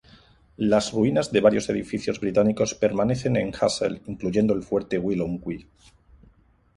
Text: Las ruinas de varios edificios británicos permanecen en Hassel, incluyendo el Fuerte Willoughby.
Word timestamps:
Las 0.57 0.93
ruinas 0.93 1.31
de 1.31 1.41
varios 1.41 1.69
edificios 1.69 2.19
británicos 2.19 2.73
permanecen 2.73 3.35
en 3.37 3.53
Hassel, 3.53 4.01
incluyendo 4.07 4.51
el 4.55 4.63
Fuerte 4.63 4.97
Willoughby. 4.97 5.67